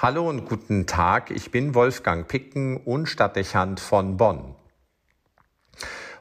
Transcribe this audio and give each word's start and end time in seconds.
Hallo 0.00 0.28
und 0.28 0.44
guten 0.44 0.86
Tag, 0.86 1.32
ich 1.32 1.50
bin 1.50 1.74
Wolfgang 1.74 2.28
Picken 2.28 2.76
und 2.76 3.06
Stadtdechant 3.06 3.80
von 3.80 4.16
Bonn. 4.16 4.54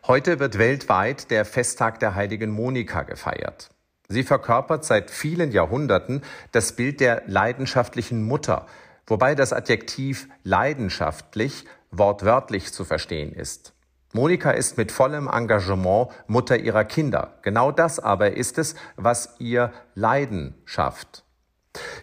Heute 0.08 0.40
wird 0.40 0.58
weltweit 0.58 1.30
der 1.30 1.46
Festtag 1.46 2.00
der 2.00 2.16
heiligen 2.16 2.50
Monika 2.50 3.04
gefeiert. 3.04 3.70
Sie 4.08 4.24
verkörpert 4.24 4.84
seit 4.84 5.12
vielen 5.12 5.52
Jahrhunderten 5.52 6.24
das 6.54 6.72
Bild 6.72 7.00
der 7.02 7.22
leidenschaftlichen 7.28 8.24
Mutter, 8.24 8.66
wobei 9.06 9.36
das 9.36 9.54
Adjektiv 9.54 10.28
leidenschaftlich 10.42 11.66
wortwörtlich 11.92 12.74
zu 12.74 12.84
verstehen 12.84 13.32
ist. 13.32 13.74
Monika 14.12 14.50
ist 14.50 14.80
mit 14.80 14.92
vollem 14.92 15.28
Engagement 15.28 16.10
Mutter 16.26 16.58
ihrer 16.58 16.84
Kinder. 16.84 17.38
Genau 17.44 17.72
das 17.72 18.00
aber 18.00 18.32
ist 18.32 18.58
es, 18.58 18.74
was 18.96 19.36
ihr 19.38 19.72
Leiden 19.94 20.56
schafft. 20.66 21.27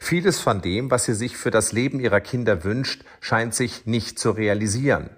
Vieles 0.04 0.38
von 0.38 0.60
dem, 0.60 0.90
was 0.90 1.06
sie 1.06 1.14
sich 1.14 1.38
für 1.38 1.50
das 1.50 1.72
Leben 1.72 1.98
ihrer 1.98 2.20
Kinder 2.20 2.62
wünscht, 2.62 3.06
scheint 3.22 3.54
sich 3.54 3.86
nicht 3.86 4.18
zu 4.18 4.32
realisieren. 4.32 5.08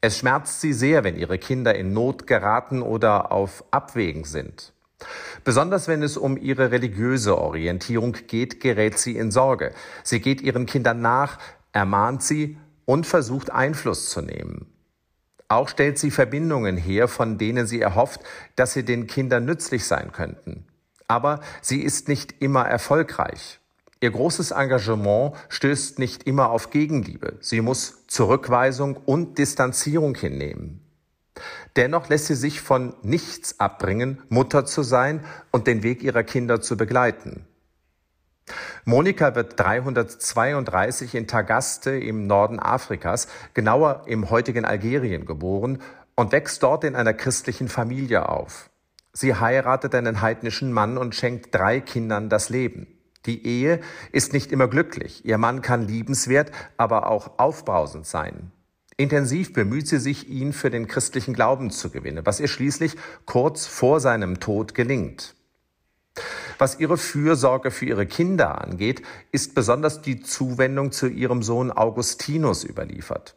Es 0.00 0.18
schmerzt 0.18 0.60
sie 0.60 0.72
sehr, 0.72 1.04
wenn 1.04 1.14
ihre 1.14 1.38
Kinder 1.38 1.76
in 1.76 1.92
Not 1.92 2.26
geraten 2.26 2.82
oder 2.82 3.30
auf 3.30 3.62
Abwägen 3.70 4.24
sind. 4.24 4.72
Besonders 5.44 5.86
wenn 5.86 6.02
es 6.02 6.16
um 6.16 6.36
ihre 6.36 6.72
religiöse 6.72 7.38
Orientierung 7.38 8.16
geht, 8.26 8.58
gerät 8.58 8.98
sie 8.98 9.16
in 9.16 9.30
Sorge. 9.30 9.72
Sie 10.02 10.18
geht 10.18 10.40
ihren 10.40 10.66
Kindern 10.66 11.00
nach, 11.00 11.38
ermahnt 11.70 12.24
sie 12.24 12.58
und 12.84 13.06
versucht 13.06 13.52
Einfluss 13.52 14.10
zu 14.10 14.22
nehmen. 14.22 14.66
Auch 15.46 15.68
stellt 15.68 16.00
sie 16.00 16.10
Verbindungen 16.10 16.76
her, 16.76 17.06
von 17.06 17.38
denen 17.38 17.68
sie 17.68 17.80
erhofft, 17.80 18.22
dass 18.56 18.72
sie 18.72 18.84
den 18.84 19.06
Kindern 19.06 19.44
nützlich 19.44 19.86
sein 19.86 20.10
könnten. 20.10 20.66
Aber 21.06 21.38
sie 21.62 21.80
ist 21.80 22.08
nicht 22.08 22.42
immer 22.42 22.66
erfolgreich. 22.66 23.60
Ihr 24.06 24.12
großes 24.12 24.52
Engagement 24.52 25.34
stößt 25.48 25.98
nicht 25.98 26.28
immer 26.28 26.50
auf 26.50 26.70
Gegenliebe. 26.70 27.38
Sie 27.40 27.60
muss 27.60 28.06
Zurückweisung 28.06 28.96
und 28.96 29.36
Distanzierung 29.36 30.14
hinnehmen. 30.14 30.80
Dennoch 31.74 32.08
lässt 32.08 32.26
sie 32.26 32.36
sich 32.36 32.60
von 32.60 32.94
nichts 33.02 33.58
abbringen, 33.58 34.22
Mutter 34.28 34.64
zu 34.64 34.84
sein 34.84 35.24
und 35.50 35.66
den 35.66 35.82
Weg 35.82 36.04
ihrer 36.04 36.22
Kinder 36.22 36.60
zu 36.60 36.76
begleiten. 36.76 37.46
Monika 38.84 39.34
wird 39.34 39.58
332 39.58 41.16
in 41.16 41.26
Tagaste 41.26 41.90
im 41.90 42.28
Norden 42.28 42.60
Afrikas, 42.60 43.26
genauer 43.54 44.04
im 44.06 44.30
heutigen 44.30 44.64
Algerien 44.64 45.26
geboren 45.26 45.82
und 46.14 46.30
wächst 46.30 46.62
dort 46.62 46.84
in 46.84 46.94
einer 46.94 47.12
christlichen 47.12 47.66
Familie 47.66 48.28
auf. 48.28 48.70
Sie 49.12 49.34
heiratet 49.34 49.96
einen 49.96 50.20
heidnischen 50.20 50.72
Mann 50.72 50.96
und 50.96 51.16
schenkt 51.16 51.52
drei 51.52 51.80
Kindern 51.80 52.28
das 52.28 52.50
Leben. 52.50 52.95
Die 53.26 53.46
Ehe 53.46 53.80
ist 54.12 54.32
nicht 54.32 54.52
immer 54.52 54.68
glücklich. 54.68 55.24
Ihr 55.24 55.38
Mann 55.38 55.62
kann 55.62 55.86
liebenswert, 55.86 56.52
aber 56.76 57.08
auch 57.08 57.38
aufbrausend 57.38 58.06
sein. 58.06 58.52
Intensiv 58.96 59.52
bemüht 59.52 59.88
sie 59.88 59.98
sich, 59.98 60.28
ihn 60.28 60.52
für 60.52 60.70
den 60.70 60.88
christlichen 60.88 61.34
Glauben 61.34 61.70
zu 61.70 61.90
gewinnen, 61.90 62.24
was 62.24 62.40
ihr 62.40 62.48
schließlich 62.48 62.96
kurz 63.26 63.66
vor 63.66 64.00
seinem 64.00 64.40
Tod 64.40 64.74
gelingt. 64.74 65.34
Was 66.58 66.80
ihre 66.80 66.96
Fürsorge 66.96 67.70
für 67.70 67.84
ihre 67.84 68.06
Kinder 68.06 68.62
angeht, 68.62 69.02
ist 69.32 69.54
besonders 69.54 70.00
die 70.00 70.22
Zuwendung 70.22 70.92
zu 70.92 71.08
ihrem 71.08 71.42
Sohn 71.42 71.70
Augustinus 71.70 72.64
überliefert. 72.64 73.36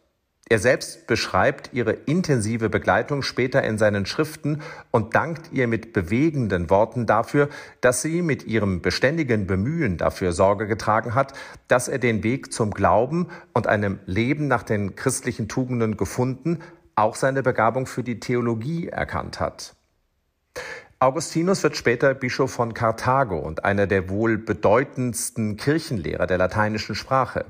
Er 0.51 0.57
selbst 0.57 1.05
beschreibt 1.05 1.69
ihre 1.73 1.91
intensive 1.91 2.69
Begleitung 2.69 3.21
später 3.21 3.63
in 3.63 3.77
seinen 3.77 4.07
Schriften 4.07 4.63
und 4.89 5.13
dankt 5.13 5.51
ihr 5.51 5.67
mit 5.67 5.93
bewegenden 5.93 6.71
Worten 6.71 7.05
dafür, 7.05 7.49
dass 7.81 8.01
sie 8.01 8.23
mit 8.23 8.47
ihrem 8.47 8.81
beständigen 8.81 9.45
Bemühen 9.45 9.97
dafür 9.97 10.31
Sorge 10.31 10.65
getragen 10.65 11.13
hat, 11.13 11.33
dass 11.67 11.87
er 11.87 11.99
den 11.99 12.23
Weg 12.23 12.51
zum 12.51 12.71
Glauben 12.71 13.27
und 13.53 13.67
einem 13.67 13.99
Leben 14.07 14.47
nach 14.47 14.63
den 14.63 14.95
christlichen 14.95 15.47
Tugenden 15.47 15.97
gefunden, 15.97 16.61
auch 16.95 17.13
seine 17.13 17.43
Begabung 17.43 17.85
für 17.85 18.01
die 18.01 18.19
Theologie 18.19 18.87
erkannt 18.87 19.39
hat. 19.39 19.75
Augustinus 20.97 21.61
wird 21.61 21.77
später 21.77 22.15
Bischof 22.15 22.51
von 22.51 22.73
Karthago 22.73 23.37
und 23.37 23.65
einer 23.65 23.85
der 23.85 24.09
wohl 24.09 24.39
bedeutendsten 24.39 25.57
Kirchenlehrer 25.57 26.25
der 26.25 26.39
lateinischen 26.39 26.95
Sprache. 26.95 27.45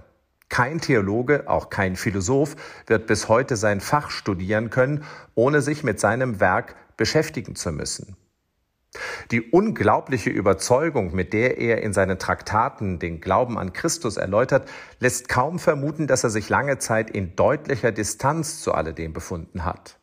Kein 0.50 0.82
Theologe, 0.82 1.48
auch 1.48 1.70
kein 1.70 1.96
Philosoph 1.96 2.56
wird 2.88 3.08
bis 3.08 3.30
heute 3.30 3.56
sein 3.56 3.82
Fach 3.82 4.10
studieren 4.10 4.70
können, 4.70 5.04
ohne 5.36 5.62
sich 5.62 5.84
mit 5.84 6.00
seinem 6.00 6.40
Werk 6.40 6.76
beschäftigen 6.98 7.56
zu 7.56 7.72
müssen. 7.72 8.18
Die 9.30 9.42
unglaubliche 9.52 10.32
Überzeugung, 10.32 11.14
mit 11.14 11.34
der 11.34 11.60
er 11.60 11.84
in 11.84 11.94
seinen 11.94 12.18
Traktaten 12.18 12.98
den 12.98 13.22
Glauben 13.22 13.60
an 13.60 13.74
Christus 13.74 14.18
erläutert, 14.18 14.68
lässt 15.00 15.30
kaum 15.30 15.60
vermuten, 15.60 16.08
dass 16.08 16.24
er 16.24 16.32
sich 16.32 16.50
lange 16.50 16.80
Zeit 16.80 17.12
in 17.12 17.36
deutlicher 17.36 17.92
Distanz 17.92 18.62
zu 18.62 18.74
alledem 18.74 19.14
befunden 19.14 19.64
hat. 19.66 20.00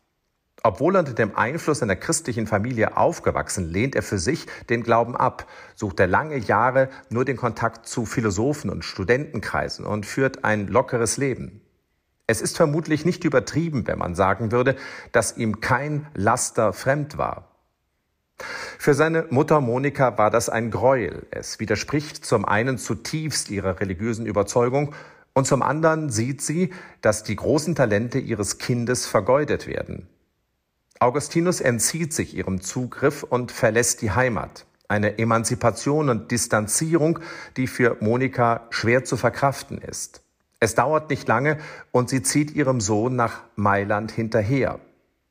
Obwohl 0.66 0.96
er 0.96 0.98
unter 0.98 1.12
dem 1.12 1.36
Einfluss 1.36 1.80
einer 1.80 1.94
christlichen 1.94 2.48
Familie 2.48 2.96
aufgewachsen, 2.96 3.70
lehnt 3.70 3.94
er 3.94 4.02
für 4.02 4.18
sich 4.18 4.46
den 4.68 4.82
Glauben 4.82 5.16
ab, 5.16 5.46
sucht 5.76 6.00
er 6.00 6.08
lange 6.08 6.38
Jahre 6.38 6.88
nur 7.08 7.24
den 7.24 7.36
Kontakt 7.36 7.86
zu 7.86 8.04
Philosophen 8.04 8.68
und 8.68 8.84
Studentenkreisen 8.84 9.86
und 9.86 10.06
führt 10.06 10.42
ein 10.42 10.66
lockeres 10.66 11.18
Leben. 11.18 11.60
Es 12.26 12.40
ist 12.40 12.56
vermutlich 12.56 13.04
nicht 13.04 13.22
übertrieben, 13.22 13.86
wenn 13.86 14.00
man 14.00 14.16
sagen 14.16 14.50
würde, 14.50 14.74
dass 15.12 15.36
ihm 15.36 15.60
kein 15.60 16.08
Laster 16.14 16.72
fremd 16.72 17.16
war. 17.16 17.54
Für 18.76 18.94
seine 18.94 19.26
Mutter 19.30 19.60
Monika 19.60 20.18
war 20.18 20.32
das 20.32 20.48
ein 20.48 20.72
Gräuel. 20.72 21.28
Es 21.30 21.60
widerspricht 21.60 22.24
zum 22.24 22.44
einen 22.44 22.76
zutiefst 22.76 23.50
ihrer 23.50 23.78
religiösen 23.78 24.26
Überzeugung 24.26 24.96
und 25.32 25.46
zum 25.46 25.62
anderen 25.62 26.10
sieht 26.10 26.42
sie, 26.42 26.72
dass 27.02 27.22
die 27.22 27.36
großen 27.36 27.76
Talente 27.76 28.18
ihres 28.18 28.58
Kindes 28.58 29.06
vergeudet 29.06 29.68
werden. 29.68 30.08
Augustinus 30.98 31.60
entzieht 31.60 32.14
sich 32.14 32.34
ihrem 32.34 32.60
Zugriff 32.62 33.22
und 33.22 33.52
verlässt 33.52 34.00
die 34.00 34.12
Heimat. 34.12 34.64
Eine 34.88 35.18
Emanzipation 35.18 36.08
und 36.08 36.30
Distanzierung, 36.30 37.18
die 37.56 37.66
für 37.66 37.96
Monika 38.00 38.66
schwer 38.70 39.04
zu 39.04 39.16
verkraften 39.16 39.78
ist. 39.78 40.22
Es 40.58 40.74
dauert 40.74 41.10
nicht 41.10 41.28
lange 41.28 41.58
und 41.90 42.08
sie 42.08 42.22
zieht 42.22 42.52
ihrem 42.52 42.80
Sohn 42.80 43.14
nach 43.14 43.42
Mailand 43.56 44.10
hinterher. 44.10 44.80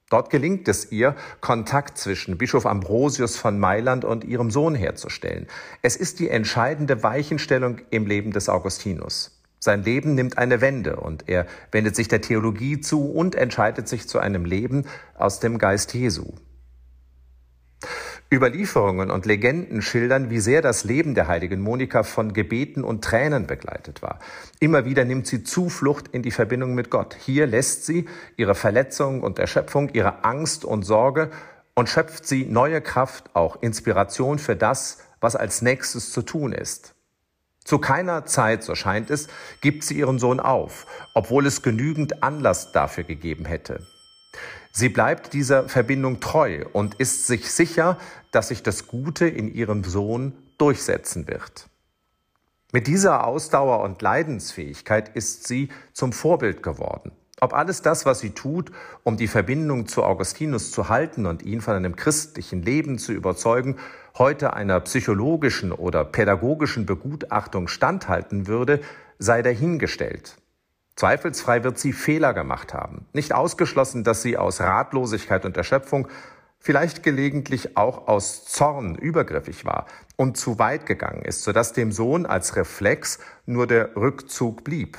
Dort 0.10 0.30
gelingt 0.30 0.68
es 0.68 0.92
ihr, 0.92 1.16
Kontakt 1.42 1.98
zwischen 1.98 2.38
Bischof 2.38 2.68
Ambrosius 2.68 3.38
von 3.38 3.60
Mailand 3.60 4.06
und 4.06 4.24
ihrem 4.24 4.52
Sohn 4.52 4.76
herzustellen. 4.76 5.48
Es 5.82 5.96
ist 5.96 6.20
die 6.20 6.30
entscheidende 6.30 7.02
Weichenstellung 7.02 7.82
im 7.90 8.06
Leben 8.06 8.32
des 8.32 8.50
Augustinus. 8.50 9.35
Sein 9.66 9.84
Leben 9.84 10.14
nimmt 10.14 10.38
eine 10.38 10.62
Wende 10.62 10.98
und 10.98 11.28
er 11.28 11.48
wendet 11.72 11.96
sich 11.96 12.08
der 12.08 12.22
Theologie 12.22 12.82
zu 12.82 13.12
und 13.12 13.34
entscheidet 13.34 13.88
sich 13.88 14.08
zu 14.08 14.20
einem 14.20 14.46
Leben 14.46 14.86
aus 15.18 15.40
dem 15.40 15.58
Geist 15.58 15.96
Jesu. 15.96 16.34
Überlieferungen 18.32 19.10
und 19.10 19.26
Legenden 19.26 19.82
schildern, 19.82 20.30
wie 20.30 20.40
sehr 20.40 20.62
das 20.62 20.84
Leben 20.84 21.16
der 21.16 21.28
heiligen 21.28 21.62
Monika 21.62 22.04
von 22.04 22.34
Gebeten 22.34 22.84
und 22.84 23.04
Tränen 23.04 23.48
begleitet 23.48 24.04
war. 24.04 24.20
Immer 24.60 24.86
wieder 24.86 25.04
nimmt 25.04 25.26
sie 25.26 25.44
Zuflucht 25.44 26.10
in 26.10 26.22
die 26.22 26.30
Verbindung 26.30 26.76
mit 26.76 26.92
Gott. 26.92 27.16
Hier 27.20 27.48
lässt 27.48 27.88
sie 27.88 28.06
ihre 28.38 28.54
Verletzung 28.54 29.24
und 29.24 29.40
Erschöpfung, 29.40 29.90
ihre 29.94 30.24
Angst 30.24 30.64
und 30.64 30.84
Sorge 30.84 31.32
und 31.74 31.90
schöpft 31.90 32.28
sie 32.28 32.46
neue 32.46 32.82
Kraft, 32.82 33.32
auch 33.34 33.64
Inspiration 33.64 34.38
für 34.38 34.56
das, 34.56 35.00
was 35.22 35.36
als 35.36 35.64
nächstes 35.64 36.12
zu 36.12 36.22
tun 36.22 36.52
ist. 36.54 36.96
Zu 37.66 37.80
keiner 37.80 38.26
Zeit, 38.26 38.64
so 38.64 38.76
scheint 38.76 39.10
es, 39.10 39.28
gibt 39.60 39.84
sie 39.84 39.98
ihren 39.98 40.20
Sohn 40.20 40.40
auf, 40.40 40.86
obwohl 41.16 41.48
es 41.48 41.64
genügend 41.64 42.22
Anlass 42.22 42.72
dafür 42.72 43.04
gegeben 43.04 43.46
hätte. 43.46 43.86
Sie 44.72 44.88
bleibt 44.88 45.34
dieser 45.34 45.68
Verbindung 45.68 46.20
treu 46.20 46.66
und 46.74 46.96
ist 46.96 47.26
sich 47.26 47.52
sicher, 47.52 47.98
dass 48.32 48.50
sich 48.50 48.62
das 48.62 48.88
Gute 48.88 49.28
in 49.28 49.52
ihrem 49.52 49.84
Sohn 49.84 50.34
durchsetzen 50.60 51.28
wird. 51.28 51.68
Mit 52.72 52.86
dieser 52.86 53.26
Ausdauer 53.26 53.82
und 53.82 54.02
Leidensfähigkeit 54.02 55.16
ist 55.16 55.48
sie 55.48 55.70
zum 55.92 56.14
Vorbild 56.14 56.62
geworden. 56.62 57.14
Ob 57.42 57.54
alles 57.54 57.82
das, 57.82 58.06
was 58.06 58.20
sie 58.20 58.30
tut, 58.30 58.72
um 59.04 59.18
die 59.18 59.28
Verbindung 59.28 59.88
zu 59.88 60.04
Augustinus 60.04 60.72
zu 60.72 60.88
halten 60.88 61.26
und 61.26 61.44
ihn 61.44 61.60
von 61.60 61.76
einem 61.76 61.96
christlichen 61.96 62.62
Leben 62.62 62.98
zu 62.98 63.12
überzeugen, 63.12 63.78
heute 64.18 64.54
einer 64.54 64.80
psychologischen 64.80 65.74
oder 65.74 66.06
pädagogischen 66.06 66.86
Begutachtung 66.86 67.68
standhalten 67.68 68.48
würde, 68.48 68.80
sei 69.20 69.42
dahingestellt. 69.42 70.38
Zweifelsfrei 70.96 71.66
wird 71.66 71.78
sie 71.78 71.92
Fehler 71.92 72.34
gemacht 72.34 72.74
haben. 72.74 73.06
Nicht 73.12 73.34
ausgeschlossen, 73.34 74.06
dass 74.06 74.22
sie 74.22 74.38
aus 74.38 74.62
Ratlosigkeit 74.62 75.44
und 75.44 75.58
Erschöpfung, 75.58 76.08
vielleicht 76.58 77.04
gelegentlich 77.04 77.76
auch 77.76 78.08
aus 78.08 78.46
Zorn 78.46 78.96
übergriffig 78.96 79.66
war 79.66 79.88
und 80.16 80.38
zu 80.38 80.58
weit 80.58 80.86
gegangen 80.86 81.24
ist, 81.24 81.44
sodass 81.44 81.74
dem 81.74 81.92
Sohn 81.92 82.26
als 82.26 82.56
Reflex 82.56 83.20
nur 83.46 83.68
der 83.68 83.96
Rückzug 83.98 84.64
blieb. 84.64 84.98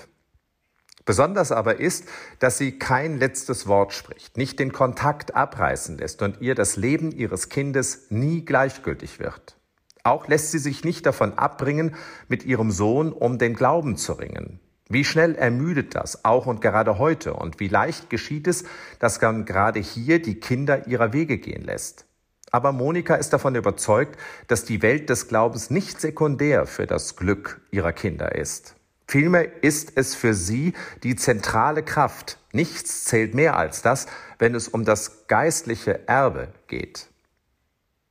Besonders 1.06 1.52
aber 1.52 1.78
ist, 1.78 2.04
dass 2.40 2.58
sie 2.58 2.78
kein 2.78 3.18
letztes 3.18 3.68
Wort 3.68 3.94
spricht, 3.94 4.36
nicht 4.36 4.58
den 4.58 4.72
Kontakt 4.72 5.36
abreißen 5.36 5.96
lässt 5.96 6.20
und 6.20 6.40
ihr 6.40 6.56
das 6.56 6.76
Leben 6.76 7.12
ihres 7.12 7.48
Kindes 7.48 8.10
nie 8.10 8.44
gleichgültig 8.44 9.20
wird. 9.20 9.56
Auch 10.02 10.28
lässt 10.28 10.50
sie 10.50 10.58
sich 10.58 10.84
nicht 10.84 11.06
davon 11.06 11.38
abbringen, 11.38 11.94
mit 12.28 12.44
ihrem 12.44 12.72
Sohn 12.72 13.12
um 13.12 13.38
den 13.38 13.54
Glauben 13.54 13.96
zu 13.96 14.14
ringen. 14.14 14.60
Wie 14.88 15.04
schnell 15.04 15.34
ermüdet 15.36 15.94
das, 15.94 16.24
auch 16.24 16.46
und 16.46 16.60
gerade 16.60 16.98
heute, 16.98 17.34
und 17.34 17.58
wie 17.60 17.68
leicht 17.68 18.10
geschieht 18.10 18.46
es, 18.46 18.64
dass 18.98 19.20
man 19.20 19.44
gerade 19.44 19.80
hier 19.80 20.20
die 20.20 20.38
Kinder 20.38 20.86
ihrer 20.86 21.12
Wege 21.12 21.38
gehen 21.38 21.64
lässt. 21.64 22.04
Aber 22.50 22.72
Monika 22.72 23.16
ist 23.16 23.32
davon 23.32 23.54
überzeugt, 23.54 24.16
dass 24.46 24.64
die 24.64 24.82
Welt 24.82 25.10
des 25.10 25.28
Glaubens 25.28 25.70
nicht 25.70 26.00
sekundär 26.00 26.66
für 26.66 26.86
das 26.86 27.16
Glück 27.16 27.60
ihrer 27.70 27.92
Kinder 27.92 28.34
ist. 28.34 28.76
Vielmehr 29.08 29.62
ist 29.62 29.92
es 29.96 30.14
für 30.14 30.34
sie 30.34 30.72
die 31.02 31.14
zentrale 31.14 31.82
Kraft. 31.82 32.38
Nichts 32.52 33.04
zählt 33.04 33.34
mehr 33.34 33.56
als 33.56 33.82
das, 33.82 34.06
wenn 34.38 34.54
es 34.54 34.68
um 34.68 34.84
das 34.84 35.28
geistliche 35.28 36.08
Erbe 36.08 36.48
geht. 36.66 37.08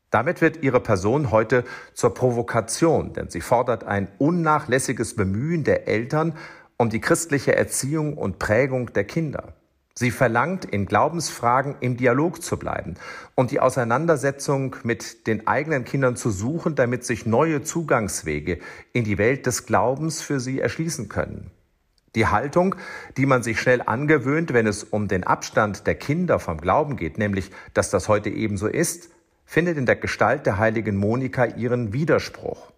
Damit 0.10 0.40
wird 0.40 0.64
ihre 0.64 0.80
Person 0.80 1.32
heute 1.32 1.66
zur 1.94 2.14
Provokation, 2.14 3.12
denn 3.12 3.30
sie 3.30 3.42
fordert 3.42 3.84
ein 3.84 4.08
unnachlässiges 4.18 5.16
Bemühen 5.16 5.66
der 5.66 5.90
Eltern 5.90 6.38
um 6.78 6.90
die 6.90 7.02
christliche 7.02 7.56
Erziehung 7.56 8.18
und 8.18 8.40
Prägung 8.40 8.94
der 8.94 9.04
Kinder. 9.04 9.54
Sie 9.98 10.12
verlangt, 10.12 10.66
in 10.66 10.88
Glaubensfragen 10.88 11.78
im 11.80 11.96
Dialog 11.96 12.44
zu 12.44 12.58
bleiben 12.58 12.96
und 13.34 13.52
die 13.52 13.62
Auseinandersetzung 13.62 14.76
mit 14.84 15.26
den 15.26 15.48
eigenen 15.48 15.86
Kindern 15.86 16.18
zu 16.18 16.32
suchen, 16.32 16.76
damit 16.76 17.06
sich 17.06 17.26
neue 17.26 17.62
Zugangswege 17.62 18.60
in 18.92 19.06
die 19.06 19.18
Welt 19.18 19.46
des 19.46 19.66
Glaubens 19.66 20.22
für 20.22 20.42
sie 20.42 20.60
erschließen 20.60 21.08
können. 21.08 21.50
Die 22.14 22.28
Haltung, 22.28 22.76
die 23.16 23.26
man 23.26 23.42
sich 23.42 23.62
schnell 23.62 23.82
angewöhnt, 23.86 24.54
wenn 24.54 24.68
es 24.68 24.84
um 24.84 25.08
den 25.08 25.24
Abstand 25.24 25.88
der 25.88 25.96
Kinder 25.96 26.40
vom 26.40 26.60
Glauben 26.60 26.98
geht, 26.98 27.18
nämlich, 27.18 27.52
dass 27.74 27.90
das 27.90 28.10
heute 28.10 28.30
ebenso 28.30 28.68
ist, 28.68 29.12
findet 29.46 29.78
in 29.78 29.86
der 29.86 29.96
Gestalt 29.96 30.46
der 30.46 30.58
heiligen 30.58 30.98
Monika 30.98 31.46
ihren 31.46 31.94
Widerspruch. 31.94 32.74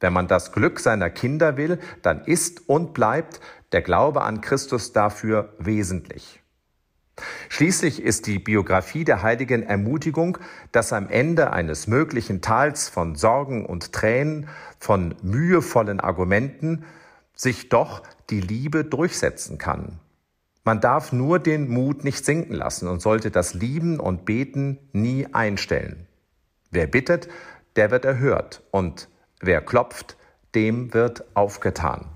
Wenn 0.00 0.14
man 0.14 0.26
das 0.26 0.52
Glück 0.52 0.80
seiner 0.80 1.10
Kinder 1.10 1.58
will, 1.58 1.78
dann 2.00 2.24
ist 2.24 2.66
und 2.66 2.94
bleibt 2.94 3.40
der 3.72 3.82
Glaube 3.82 4.22
an 4.22 4.40
Christus 4.40 4.92
dafür 4.92 5.52
wesentlich. 5.58 6.42
Schließlich 7.48 8.02
ist 8.02 8.26
die 8.26 8.38
Biografie 8.38 9.04
der 9.04 9.22
Heiligen 9.22 9.62
Ermutigung, 9.62 10.38
dass 10.72 10.92
am 10.92 11.08
Ende 11.08 11.52
eines 11.52 11.86
möglichen 11.86 12.42
Tals 12.42 12.88
von 12.88 13.14
Sorgen 13.14 13.64
und 13.64 13.92
Tränen, 13.92 14.48
von 14.78 15.14
mühevollen 15.22 16.00
Argumenten 16.00 16.84
sich 17.34 17.68
doch 17.68 18.02
die 18.30 18.40
Liebe 18.40 18.84
durchsetzen 18.84 19.58
kann. 19.58 20.00
Man 20.64 20.80
darf 20.80 21.12
nur 21.12 21.38
den 21.38 21.68
Mut 21.68 22.02
nicht 22.02 22.24
sinken 22.24 22.54
lassen 22.54 22.88
und 22.88 23.00
sollte 23.00 23.30
das 23.30 23.54
Lieben 23.54 24.00
und 24.00 24.24
Beten 24.24 24.78
nie 24.92 25.26
einstellen. 25.32 26.06
Wer 26.70 26.88
bittet, 26.88 27.28
der 27.76 27.90
wird 27.90 28.04
erhört 28.04 28.62
und 28.72 29.08
wer 29.40 29.60
klopft, 29.60 30.16
dem 30.54 30.92
wird 30.92 31.24
aufgetan. 31.34 32.15